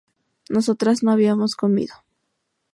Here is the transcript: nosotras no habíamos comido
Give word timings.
nosotras 0.49 1.03
no 1.03 1.11
habíamos 1.11 1.55
comido 1.55 1.93